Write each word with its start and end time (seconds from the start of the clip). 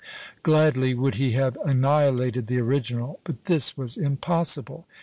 Gladly 0.41 0.95
would 0.95 1.13
he 1.21 1.33
have 1.33 1.55
annihilated 1.63 2.47
the 2.47 2.57
original, 2.59 3.19
but 3.23 3.45
this 3.45 3.77
was 3.77 3.97
impossible! 3.97 4.87